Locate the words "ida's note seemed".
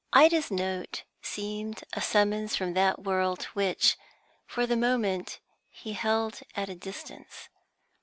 0.13-1.83